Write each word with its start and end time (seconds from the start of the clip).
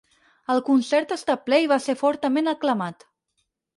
El 0.53 0.61
concert 0.69 1.13
està 1.15 1.35
ple 1.49 1.59
i 1.65 1.69
va 1.73 1.79
ser 1.89 1.97
fortament 2.01 2.53
aclamat. 2.57 3.07